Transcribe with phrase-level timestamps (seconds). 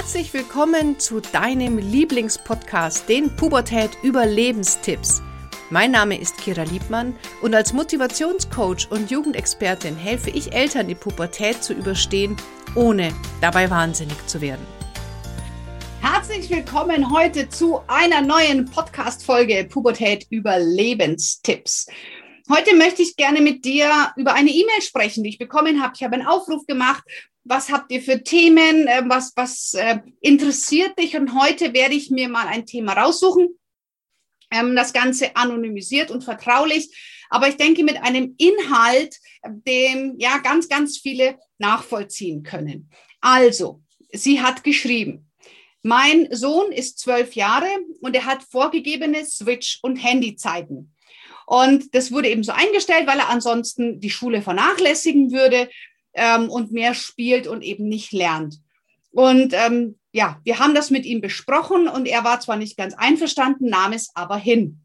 [0.00, 5.20] Herzlich willkommen zu deinem Lieblingspodcast, den Pubertät Überlebenstipps.
[5.68, 11.62] Mein Name ist Kira Liebmann und als Motivationscoach und Jugendexpertin helfe ich Eltern, die Pubertät
[11.62, 12.34] zu überstehen,
[12.74, 13.12] ohne
[13.42, 14.66] dabei wahnsinnig zu werden.
[16.00, 21.88] Herzlich willkommen heute zu einer neuen Podcast-Folge Pubertät Überlebenstipps.
[22.50, 25.92] Heute möchte ich gerne mit dir über eine E-Mail sprechen, die ich bekommen habe.
[25.94, 27.04] Ich habe einen Aufruf gemacht
[27.50, 31.16] was habt ihr für Themen, äh, was, was äh, interessiert dich?
[31.16, 33.48] Und heute werde ich mir mal ein Thema raussuchen.
[34.52, 36.96] Ähm, das Ganze anonymisiert und vertraulich,
[37.28, 42.88] aber ich denke mit einem Inhalt, dem ja ganz, ganz viele nachvollziehen können.
[43.20, 45.28] Also, sie hat geschrieben,
[45.82, 47.68] mein Sohn ist zwölf Jahre
[48.00, 50.94] und er hat vorgegebene Switch- und Handyzeiten.
[51.46, 55.68] Und das wurde eben so eingestellt, weil er ansonsten die Schule vernachlässigen würde
[56.14, 58.60] ähm, und mehr spielt und eben nicht lernt.
[59.12, 62.94] Und ähm, ja, wir haben das mit ihm besprochen und er war zwar nicht ganz
[62.94, 64.80] einverstanden, nahm es aber hin.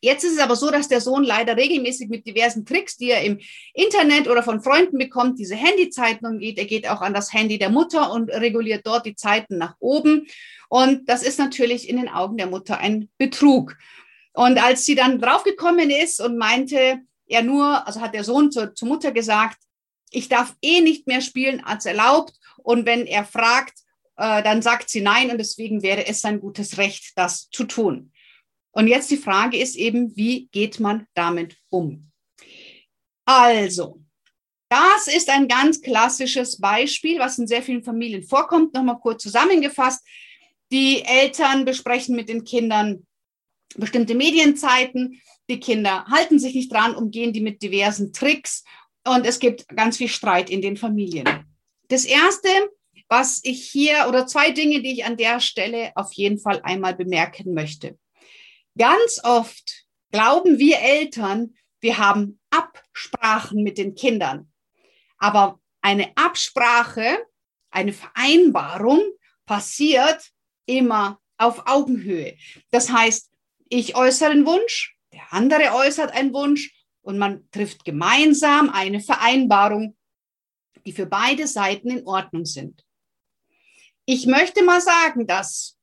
[0.00, 3.22] Jetzt ist es aber so, dass der Sohn leider regelmäßig mit diversen Tricks, die er
[3.22, 3.38] im
[3.74, 6.58] Internet oder von Freunden bekommt, diese Handyzeiten umgeht.
[6.58, 10.26] Er geht auch an das Handy der Mutter und reguliert dort die Zeiten nach oben.
[10.68, 13.76] Und das ist natürlich in den Augen der Mutter ein Betrug.
[14.32, 18.74] Und als sie dann draufgekommen ist und meinte, er nur, also hat der Sohn zur,
[18.74, 19.58] zur Mutter gesagt,
[20.10, 22.34] ich darf eh nicht mehr spielen als erlaubt.
[22.58, 23.78] Und wenn er fragt,
[24.16, 28.12] äh, dann sagt sie nein und deswegen wäre es sein gutes Recht, das zu tun.
[28.72, 32.10] Und jetzt die Frage ist eben, wie geht man damit um?
[33.24, 34.00] Also,
[34.68, 38.74] das ist ein ganz klassisches Beispiel, was in sehr vielen Familien vorkommt.
[38.74, 40.06] Nochmal kurz zusammengefasst.
[40.70, 43.06] Die Eltern besprechen mit den Kindern
[43.76, 45.20] bestimmte Medienzeiten.
[45.48, 48.64] Die Kinder halten sich nicht dran, umgehen die mit diversen Tricks
[49.06, 51.46] und es gibt ganz viel Streit in den Familien.
[51.88, 52.48] Das Erste,
[53.08, 56.94] was ich hier, oder zwei Dinge, die ich an der Stelle auf jeden Fall einmal
[56.94, 57.98] bemerken möchte.
[58.78, 64.50] Ganz oft glauben wir Eltern, wir haben Absprachen mit den Kindern.
[65.18, 67.18] Aber eine Absprache,
[67.70, 69.02] eine Vereinbarung
[69.46, 70.30] passiert
[70.66, 72.36] immer auf Augenhöhe.
[72.70, 73.30] Das heißt,
[73.68, 76.72] ich äußere einen Wunsch, der andere äußert einen Wunsch
[77.10, 79.96] und man trifft gemeinsam eine Vereinbarung,
[80.86, 82.84] die für beide Seiten in Ordnung sind.
[84.06, 85.76] Ich möchte mal sagen, dass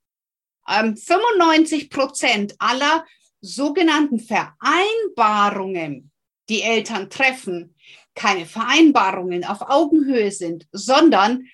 [0.70, 3.06] ähm, 95 Prozent aller
[3.42, 6.12] sogenannten Vereinbarungen,
[6.50, 7.76] die Eltern treffen,
[8.16, 11.46] keine Vereinbarungen auf Augenhöhe sind, sondern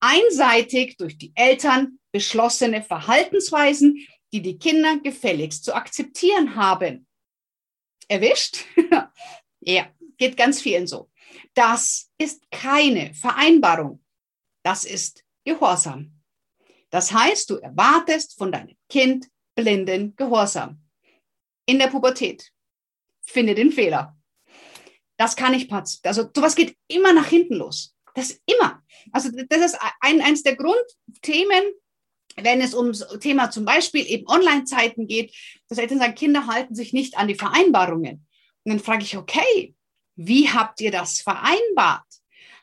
[0.00, 7.06] einseitig durch die Eltern beschlossene Verhaltensweisen, die die Kinder gefälligst zu akzeptieren haben
[8.08, 8.64] erwischt.
[9.60, 11.10] ja, geht ganz vielen so.
[11.54, 14.02] Das ist keine Vereinbarung.
[14.62, 16.20] Das ist Gehorsam.
[16.90, 20.82] Das heißt, du erwartest von deinem Kind blinden Gehorsam.
[21.66, 22.50] In der Pubertät.
[23.26, 24.16] Finde den Fehler.
[25.16, 26.00] Das kann passen.
[26.04, 27.96] Also sowas geht immer nach hinten los.
[28.14, 28.82] Das immer.
[29.12, 31.64] Also das ist ein, eins der Grundthemen,
[32.40, 35.34] wenn es ums Thema zum Beispiel eben Online-Zeiten geht,
[35.68, 38.26] dass Eltern sagen, Kinder halten sich nicht an die Vereinbarungen.
[38.64, 39.74] Und dann frage ich, okay,
[40.16, 42.04] wie habt ihr das vereinbart?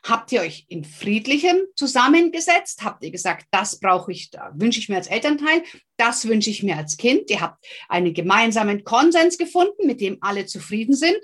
[0.04, 2.82] Habt ihr euch in friedlichem zusammengesetzt?
[2.82, 5.62] Habt ihr gesagt, das brauche ich, da wünsche ich mir als Elternteil,
[5.96, 7.30] das wünsche ich mir als Kind?
[7.30, 11.18] Ihr habt einen gemeinsamen Konsens gefunden, mit dem alle zufrieden sind?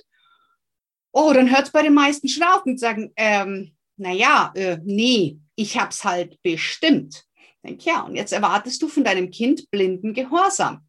[1.10, 5.38] Oh, dann hört es bei den meisten schon auf und sagen, ähm, naja, äh, nee,
[5.56, 7.25] ich habe es halt bestimmt.
[7.65, 10.89] Denk, ja, und jetzt erwartest du von deinem Kind blinden Gehorsam.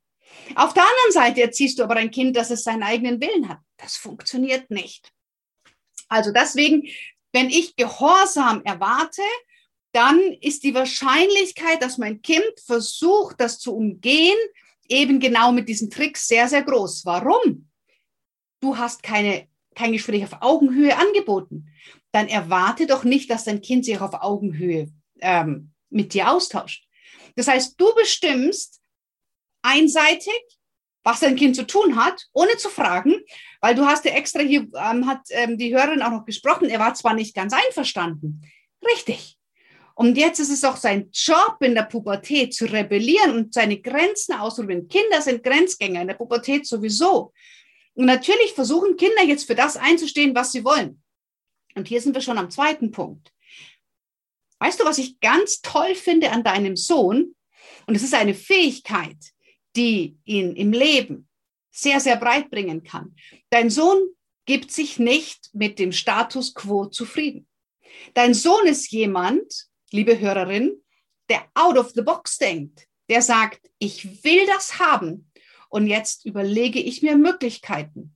[0.55, 3.59] Auf der anderen Seite erziehst du aber ein Kind, dass es seinen eigenen Willen hat.
[3.77, 5.11] Das funktioniert nicht.
[6.07, 6.87] Also deswegen,
[7.33, 9.21] wenn ich Gehorsam erwarte,
[9.91, 14.37] dann ist die Wahrscheinlichkeit, dass mein Kind versucht, das zu umgehen,
[14.87, 17.05] eben genau mit diesen Tricks sehr, sehr groß.
[17.05, 17.69] Warum?
[18.59, 21.69] Du hast keine, kein Gespräch auf Augenhöhe angeboten.
[22.11, 24.91] Dann erwarte doch nicht, dass dein Kind sich auf Augenhöhe
[25.21, 26.85] ähm, mit dir austauscht.
[27.35, 28.81] Das heißt, du bestimmst
[29.61, 30.41] einseitig,
[31.03, 33.15] was dein Kind zu tun hat, ohne zu fragen,
[33.61, 36.79] weil du hast ja extra hier, ähm, hat ähm, die Hörerin auch noch gesprochen, er
[36.79, 38.41] war zwar nicht ganz einverstanden.
[38.85, 39.37] Richtig.
[39.95, 44.33] Und jetzt ist es auch sein Job in der Pubertät zu rebellieren und seine Grenzen
[44.33, 44.87] auszuprobieren.
[44.87, 47.33] Kinder sind Grenzgänger in der Pubertät sowieso.
[47.95, 51.03] Und natürlich versuchen Kinder jetzt für das einzustehen, was sie wollen.
[51.75, 53.33] Und hier sind wir schon am zweiten Punkt.
[54.59, 57.35] Weißt du, was ich ganz toll finde an deinem Sohn?
[57.87, 59.17] Und es ist eine Fähigkeit,
[59.75, 61.27] die ihn im Leben
[61.71, 63.15] sehr, sehr breit bringen kann.
[63.49, 63.99] Dein Sohn
[64.45, 67.47] gibt sich nicht mit dem Status quo zufrieden.
[68.13, 70.81] Dein Sohn ist jemand, liebe Hörerin,
[71.29, 75.31] der out of the box denkt, der sagt, ich will das haben
[75.69, 78.15] und jetzt überlege ich mir Möglichkeiten.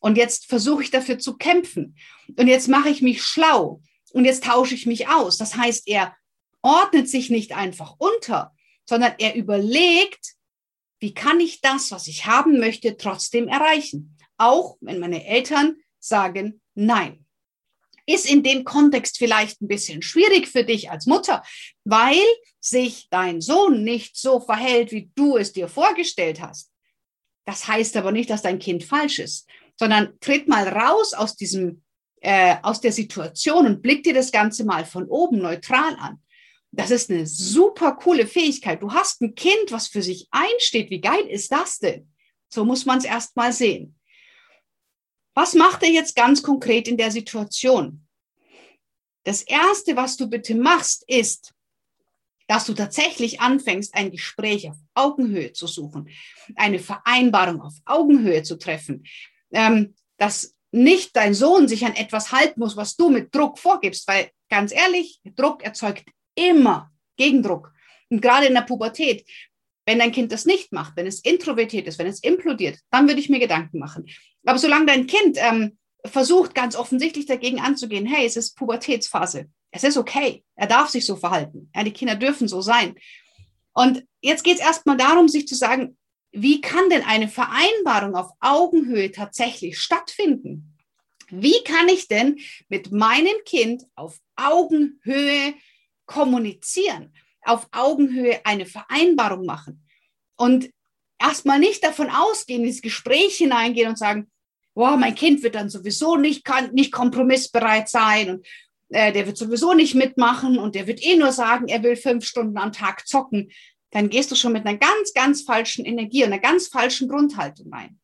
[0.00, 1.96] Und jetzt versuche ich dafür zu kämpfen.
[2.36, 3.80] Und jetzt mache ich mich schlau.
[4.12, 5.38] Und jetzt tausche ich mich aus.
[5.38, 6.14] Das heißt, er
[6.62, 8.54] ordnet sich nicht einfach unter,
[8.84, 10.34] sondern er überlegt,
[11.00, 14.16] wie kann ich das, was ich haben möchte, trotzdem erreichen?
[14.38, 17.26] Auch wenn meine Eltern sagen Nein.
[18.06, 21.44] Ist in dem Kontext vielleicht ein bisschen schwierig für dich als Mutter,
[21.84, 22.22] weil
[22.58, 26.72] sich dein Sohn nicht so verhält, wie du es dir vorgestellt hast.
[27.44, 29.48] Das heißt aber nicht, dass dein Kind falsch ist,
[29.78, 31.84] sondern tritt mal raus aus diesem,
[32.22, 36.20] äh, aus der Situation und blick dir das Ganze mal von oben neutral an.
[36.70, 38.80] Das ist eine super coole Fähigkeit.
[38.80, 40.88] Du hast ein Kind, was für sich einsteht.
[40.90, 42.08] Wie geil ist das denn?
[42.48, 43.98] So muss man es erst mal sehen.
[45.34, 48.06] Was macht er jetzt ganz konkret in der Situation?
[49.24, 51.52] Das Erste, was du bitte machst, ist,
[52.46, 56.08] dass du tatsächlich anfängst, ein Gespräch auf Augenhöhe zu suchen,
[56.54, 59.04] eine Vereinbarung auf Augenhöhe zu treffen,
[59.52, 64.08] ähm, dass nicht dein Sohn sich an etwas halten muss, was du mit Druck vorgibst,
[64.08, 66.04] weil ganz ehrlich, Druck erzeugt
[66.34, 67.72] immer Gegendruck.
[68.10, 69.24] Und gerade in der Pubertät,
[69.86, 73.20] wenn dein Kind das nicht macht, wenn es introvertiert ist, wenn es implodiert, dann würde
[73.20, 74.06] ich mir Gedanken machen.
[74.44, 79.84] Aber solange dein Kind ähm, versucht, ganz offensichtlich dagegen anzugehen, hey, es ist Pubertätsphase, es
[79.84, 82.94] ist okay, er darf sich so verhalten, ja, die Kinder dürfen so sein.
[83.74, 85.96] Und jetzt geht es erstmal darum, sich zu sagen,
[86.32, 90.76] wie kann denn eine Vereinbarung auf Augenhöhe tatsächlich stattfinden?
[91.30, 92.38] Wie kann ich denn
[92.68, 95.54] mit meinem Kind auf Augenhöhe
[96.06, 97.12] kommunizieren,
[97.42, 99.86] auf Augenhöhe eine Vereinbarung machen
[100.36, 100.70] und
[101.18, 104.30] erstmal nicht davon ausgehen, ins Gespräch hineingehen und sagen,
[104.74, 108.46] wow, mein Kind wird dann sowieso nicht, kann, nicht kompromissbereit sein und
[108.88, 112.24] äh, der wird sowieso nicht mitmachen und der wird eh nur sagen, er will fünf
[112.24, 113.50] Stunden am Tag zocken.
[113.92, 117.72] Dann gehst du schon mit einer ganz, ganz falschen Energie und einer ganz falschen Grundhaltung
[117.72, 118.00] rein.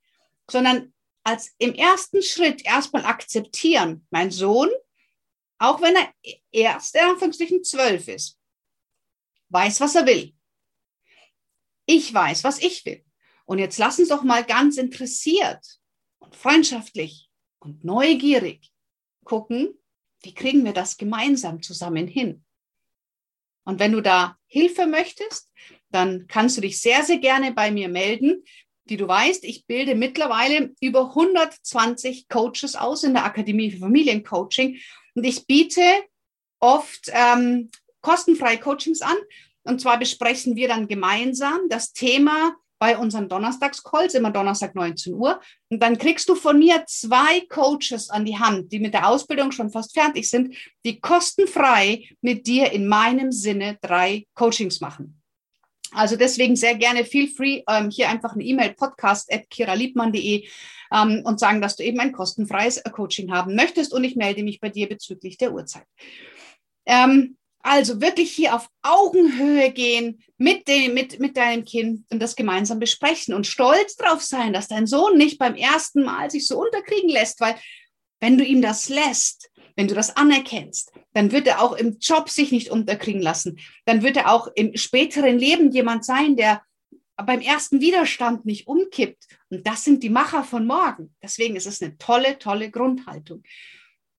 [0.51, 0.95] Sondern
[1.25, 4.71] als im ersten Schritt erstmal akzeptieren, mein Sohn
[5.59, 6.13] auch wenn er
[6.53, 8.39] erst in Anführungsstrichen zwölf ist,
[9.49, 10.35] weiß, was er will.
[11.87, 13.05] Ich weiß, was ich will.
[13.45, 15.81] Und jetzt lass uns doch mal ganz interessiert
[16.19, 18.73] und freundschaftlich und neugierig
[19.25, 19.75] gucken,
[20.23, 22.45] wie kriegen wir das gemeinsam zusammen hin.
[23.65, 25.51] Und wenn du da Hilfe möchtest,
[25.91, 28.45] dann kannst du dich sehr, sehr gerne bei mir melden.
[28.85, 34.79] Wie du weißt, ich bilde mittlerweile über 120 Coaches aus in der Akademie für Familiencoaching
[35.15, 35.83] und ich biete
[36.61, 37.71] oft ähm,
[38.01, 39.17] kostenfreie Coachings an.
[39.65, 45.41] Und zwar besprechen wir dann gemeinsam das Thema bei unseren Donnerstagscalls, immer Donnerstag 19 Uhr.
[45.69, 49.51] Und dann kriegst du von mir zwei Coaches an die Hand, die mit der Ausbildung
[49.53, 55.18] schon fast fertig sind, die kostenfrei mit dir in meinem Sinne drei Coachings machen.
[55.93, 60.47] Also deswegen sehr gerne feel free, ähm, hier einfach eine E-Mail podcast at kiraliebmann.de
[60.93, 64.61] ähm, und sagen, dass du eben ein kostenfreies Coaching haben möchtest und ich melde mich
[64.61, 65.87] bei dir bezüglich der Uhrzeit.
[66.87, 72.37] Ähm, also wirklich hier auf Augenhöhe gehen mit, dem, mit, mit deinem Kind und das
[72.37, 76.61] gemeinsam besprechen und stolz drauf sein, dass dein Sohn nicht beim ersten Mal sich so
[76.61, 77.57] unterkriegen lässt, weil
[78.21, 82.31] wenn du ihm das lässt, wenn du das anerkennst, dann wird er auch im Job
[82.31, 83.61] sich nicht unterkriegen lassen.
[83.85, 86.65] Dann wird er auch im späteren Leben jemand sein, der
[87.15, 89.29] beim ersten Widerstand nicht umkippt.
[89.51, 91.15] Und das sind die Macher von morgen.
[91.23, 93.45] Deswegen ist es eine tolle, tolle Grundhaltung.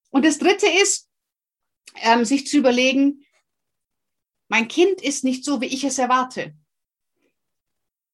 [0.08, 1.10] Und das Dritte ist,
[1.96, 3.26] ähm, sich zu überlegen,
[4.48, 6.54] mein Kind ist nicht so, wie ich es erwarte.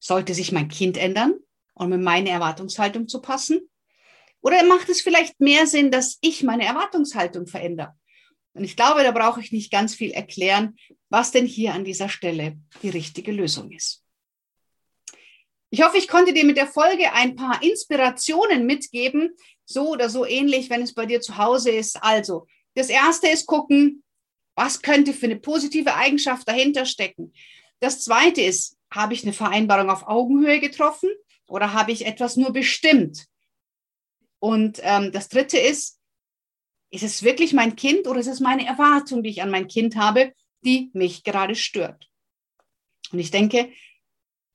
[0.01, 1.35] Sollte sich mein Kind ändern,
[1.75, 3.71] um in meine Erwartungshaltung zu passen?
[4.47, 7.97] Oder macht es vielleicht mehr Sinn, dass ich meine Erwartungshaltung verändere?
[8.53, 10.77] Und ich glaube, da brauche ich nicht ganz viel erklären,
[11.09, 14.05] was denn hier an dieser Stelle die richtige Lösung ist.
[15.71, 19.35] Ich hoffe, ich konnte dir mit der Folge ein paar Inspirationen mitgeben,
[19.65, 22.01] so oder so ähnlich, wenn es bei dir zu Hause ist.
[22.01, 24.05] Also, das erste ist gucken,
[24.55, 27.33] was könnte für eine positive Eigenschaft dahinter stecken.
[27.81, 31.11] Das zweite ist, habe ich eine Vereinbarung auf Augenhöhe getroffen
[31.49, 33.27] oder habe ich etwas nur bestimmt?
[34.39, 35.99] Und ähm, das dritte ist,
[36.91, 39.97] ist es wirklich mein Kind oder ist es meine Erwartung, die ich an mein Kind
[39.97, 40.33] habe,
[40.65, 42.09] die mich gerade stört?
[43.13, 43.71] Und ich denke,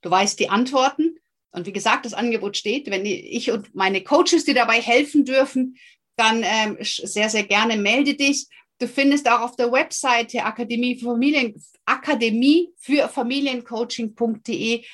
[0.02, 1.18] Du weißt die Antworten.
[1.52, 2.90] Und wie gesagt, das Angebot steht.
[2.90, 5.78] Wenn ich und meine Coaches dir dabei helfen dürfen,
[6.16, 8.48] dann ähm, sehr, sehr gerne melde dich.
[8.78, 14.84] Du findest auch auf der Webseite Akademie für, Familien, Akademie für Familiencoaching.de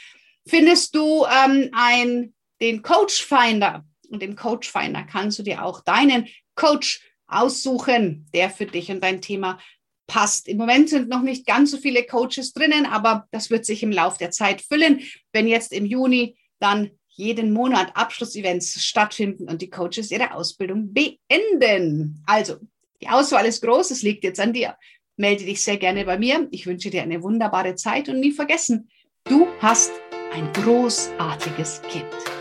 [0.47, 3.85] findest du ähm, ein, den Coach Finder.
[4.09, 9.03] Und im Coach Finder kannst du dir auch deinen Coach aussuchen, der für dich und
[9.03, 9.59] dein Thema
[10.07, 10.49] passt.
[10.49, 13.93] Im Moment sind noch nicht ganz so viele Coaches drinnen, aber das wird sich im
[13.93, 19.71] Laufe der Zeit füllen, wenn jetzt im Juni dann jeden Monat Abschlussevents stattfinden und die
[19.71, 22.23] Coaches ihre Ausbildung beenden.
[22.27, 22.57] Also,
[23.01, 24.77] die Auswahl ist groß, es liegt jetzt an dir.
[25.17, 26.49] Melde dich sehr gerne bei mir.
[26.51, 28.89] Ich wünsche dir eine wunderbare Zeit und nie vergessen,
[29.25, 29.91] du hast
[30.33, 32.38] ein großartiges Kind.